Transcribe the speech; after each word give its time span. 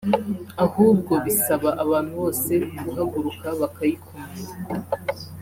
ahubwo 0.65 1.13
bisaba 1.25 1.69
abantu 1.83 2.11
bose 2.21 2.53
guhaguruka 2.83 3.47
bakayikumira 3.59 4.53